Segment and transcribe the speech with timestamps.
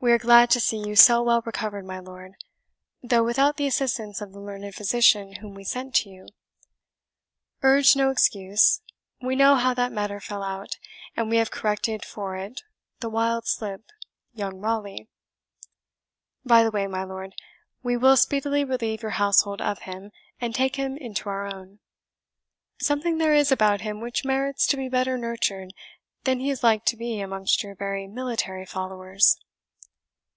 [0.00, 2.34] We are glad to see you so well recovered, my lord,
[3.02, 6.28] though without the assistance of the learned physician whom we sent to you.
[7.64, 8.80] Urge no excuse;
[9.20, 10.78] we know how that matter fell out,
[11.16, 12.62] and we have corrected for it
[13.00, 13.86] the wild slip,
[14.32, 15.08] young Raleigh.
[16.44, 17.34] By the way, my lord,
[17.82, 21.80] we will speedily relieve your household of him, and take him into our own.
[22.80, 25.72] Something there is about him which merits to be better nurtured
[26.22, 29.36] than he is like to be amongst your very military followers."